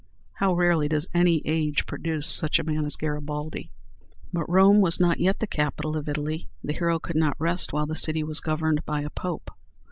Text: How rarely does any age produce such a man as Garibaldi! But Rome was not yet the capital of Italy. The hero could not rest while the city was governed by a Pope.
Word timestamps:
How 0.33 0.55
rarely 0.55 0.87
does 0.87 1.05
any 1.13 1.45
age 1.45 1.85
produce 1.85 2.25
such 2.25 2.57
a 2.57 2.63
man 2.63 2.85
as 2.85 2.95
Garibaldi! 2.95 3.69
But 4.33 4.49
Rome 4.49 4.81
was 4.81 4.99
not 4.99 5.19
yet 5.19 5.37
the 5.39 5.45
capital 5.45 5.95
of 5.95 6.09
Italy. 6.09 6.49
The 6.63 6.73
hero 6.73 6.97
could 6.97 7.15
not 7.17 7.39
rest 7.39 7.71
while 7.71 7.85
the 7.85 7.95
city 7.95 8.23
was 8.23 8.39
governed 8.39 8.83
by 8.83 9.01
a 9.01 9.11
Pope. 9.11 9.51